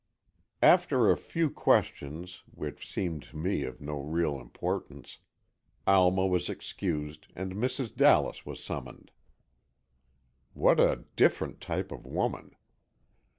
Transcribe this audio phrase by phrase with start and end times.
[0.63, 5.19] After a few questions, which seemed to me of no real importance,
[5.85, 7.95] Alma was excused and Mrs.
[7.95, 9.11] Dallas was summoned.
[10.55, 12.55] What a different type of woman!